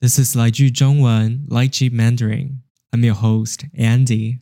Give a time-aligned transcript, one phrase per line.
[0.00, 2.58] This is 来句中文 Lychee Mandarin.
[2.90, 4.40] I'm your host, Andy.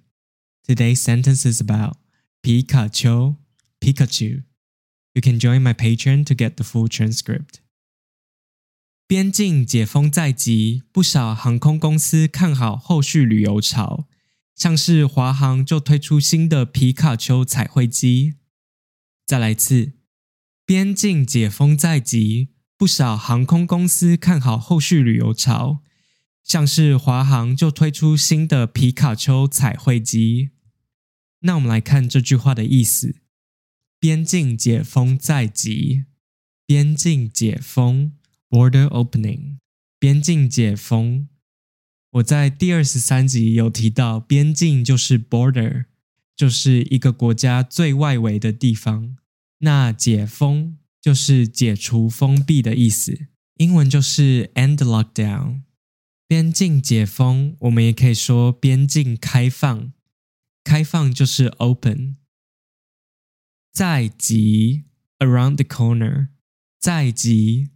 [0.67, 1.97] Today's sentence is about
[2.43, 3.37] Pikachu,
[3.81, 4.45] Pikachu.
[5.15, 7.61] You can join my Patreon to get the full transcript.
[9.07, 14.09] 边境解封在即，不少航空公司看好后续旅游潮，
[14.57, 18.37] 像是华航就推出新的皮卡丘彩绘机。
[19.27, 19.93] 再来一次，
[20.65, 25.80] 边境解封在即， 不少航空公司看好后续旅游潮，
[26.44, 30.52] 像是华航就推出新的皮卡丘彩绘机。
[31.40, 33.22] 那我们来看这句话的意思：
[34.00, 36.06] 边境解封在即，
[36.66, 38.14] 边境解封。
[38.50, 39.58] Border opening，
[40.00, 41.28] 边境解封。
[42.12, 45.84] 我在第二十三集有提到，边境就是 border，
[46.34, 49.18] 就是一个国家最外围的地方。
[49.58, 53.28] 那解封就是解除封闭的意思，
[53.60, 55.62] 英文就是 end lockdown。
[56.28, 59.94] 边境解封，我们也可以说边境开放，
[60.66, 62.18] 开放就是 open。
[63.72, 64.84] 在即
[65.20, 66.28] around the corner，
[66.78, 67.70] 在即。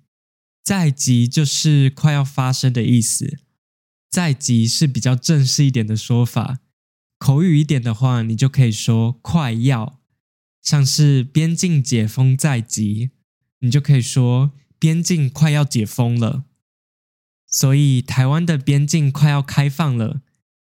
[0.62, 3.40] 在即就是快要发生的意思，
[4.09, 6.59] 在即是比较正式一点的说法。
[7.18, 10.02] 口语一点的话，你就可以说快要，
[10.62, 13.12] 像是边境解封在即，
[13.62, 16.44] 你就可以说边境快要解封了。
[17.48, 20.22] 所以台湾的边境快要开放了，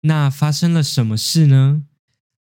[0.02, 1.86] 那发生了什么事呢？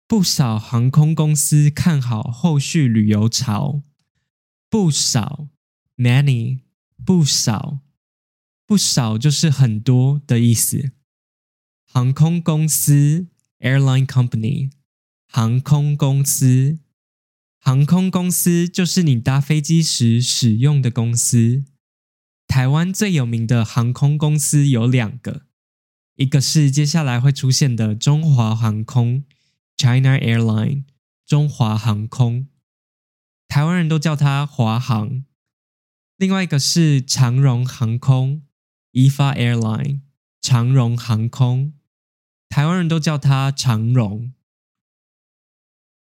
[0.08, 3.82] 不少航空公司看好后续旅游潮，
[4.70, 5.50] 不少
[5.98, 6.62] ，many。
[7.06, 7.80] 不少，
[8.66, 10.94] 不少就是很多的意思。
[11.86, 13.28] 航空公司
[13.60, 14.72] （airline company），
[15.28, 16.80] 航空公司，
[17.66, 21.64] 航空公司就是你搭飞机时使用的公司。
[22.46, 25.46] 台湾最有名的航空公司有两个，
[26.18, 29.24] 一个是接下来会出现的中华航空
[29.78, 30.84] （China Airline），
[31.26, 32.50] 中华航空，
[33.48, 35.24] 台湾人都叫它华航。
[36.18, 38.42] 另外一个是长荣航空
[38.92, 40.02] （EVA Airline），
[40.42, 41.74] 长荣航空，
[42.50, 44.34] 台湾人都叫它长荣。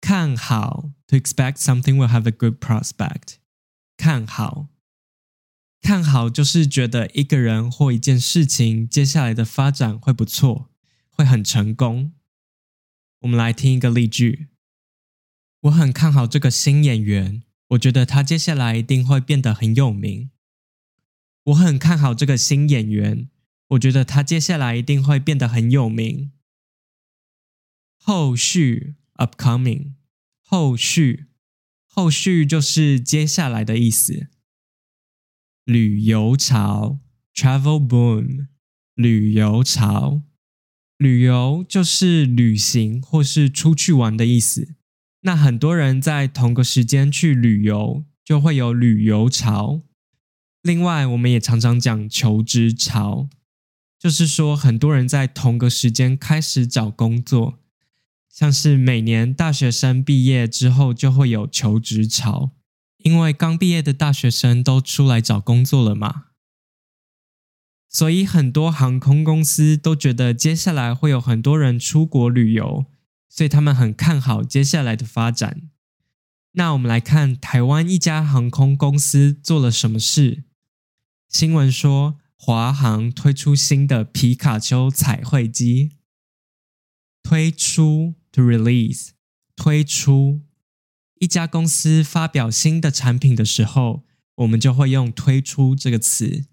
[0.00, 3.34] 看好，to expect something will have a good prospect。
[3.98, 4.68] 看好，
[5.82, 10.70] 看好就是觉得一个人或一件事情接下来的发展会不错，
[11.10, 12.14] 会很成功。
[13.20, 14.48] 我们来听一个例句：
[15.60, 17.42] 我很看好这个新演员。
[17.68, 20.30] 我觉得他接下来一定会变得很有名。
[21.44, 23.28] 我很看好这个新演员。
[23.68, 26.32] 我觉得他接下来一定会变得很有名。
[27.96, 29.92] 后续 （upcoming），
[30.52, 31.28] 后续，
[31.86, 34.28] 后续就是接下来的意思。
[35.64, 36.98] 旅游潮
[37.34, 38.48] （travel boom），
[38.94, 40.20] 旅游潮，
[40.98, 44.74] 旅游就是旅行或是出去玩的意思。
[45.22, 49.80] 那很多人在同个时间去旅游，就会有旅游潮。
[50.60, 53.30] 另外，我们也常常讲求职潮，
[53.98, 57.61] 就是说很多人在同个时间开始找工作，
[58.42, 62.50] 像是每年大学生毕业之后就会有求职潮，
[63.04, 66.24] 因为刚毕业的大学生都出来找工作了嘛。
[67.88, 72.86] 所以很多航空公司都觉得接下来会有很多人出国旅游。
[73.28, 75.70] 所以他们很看好接下来的发展。
[76.54, 80.42] 那我们来看台湾一家航空公司做了什么事。
[81.28, 85.92] 新闻说，华航推出新的皮卡丘彩绘机。
[87.22, 89.10] 推出 to release，
[89.54, 90.42] 推出
[91.20, 94.04] 一家公司发表新的产品的时候，
[94.36, 96.46] 我们就会用推出这个词。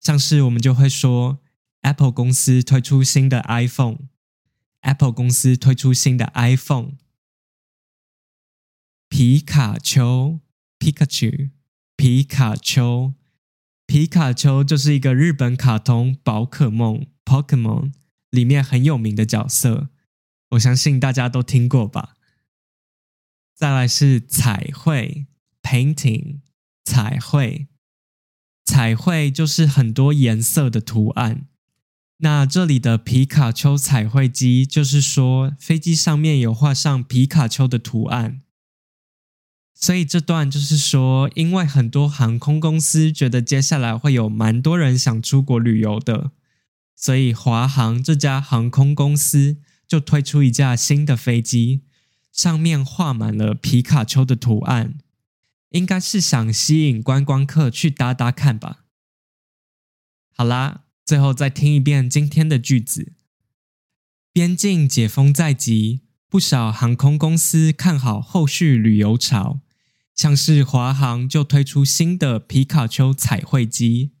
[0.00, 1.40] 像是我们就会说
[1.82, 4.08] ，Apple 公司推出新的 iPhone。
[4.80, 6.94] Apple 公司推出新的 iPhone，
[9.08, 10.40] 皮卡丘
[10.80, 11.50] （Pikachu），
[11.96, 13.14] 皮卡丘，
[13.86, 17.92] 皮卡丘就是一个日本卡通宝可梦 （Pokemon）
[18.30, 19.90] 里面很有名的角色，
[20.52, 22.16] 我相信大家都听过吧。
[23.54, 25.26] 再来是彩绘
[25.62, 26.40] （Painting），
[26.84, 27.68] 彩绘，
[28.64, 31.46] 彩绘就是很多颜色的图案。
[32.18, 38.42] 那这里的皮卡丘彩绘机，就是说飞机上面有画上皮卡丘的图案，
[39.74, 46.30] 所以这段就是说，因为很多航空公司觉得接下来会有蛮多人想出国旅游的，
[46.94, 49.56] 所以华航这家航空公司
[49.92, 51.82] 就推出一架新的飞机，
[52.32, 54.94] 上面画满了皮卡丘的图案，
[55.68, 58.86] 应该是想吸引观光客去搭搭看吧。
[60.34, 60.84] 好啦。
[61.04, 63.12] 最后再听一遍今天的句子：
[64.32, 66.00] 边境解封在即，
[66.30, 69.60] 不少航空公司看好后续旅游潮，
[70.14, 74.12] 像是华航就推出新的皮卡丘彩绘机。